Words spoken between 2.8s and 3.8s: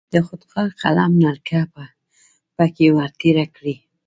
ور تیره کړئ.